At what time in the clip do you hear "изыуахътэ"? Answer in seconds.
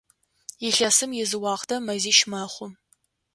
1.21-1.75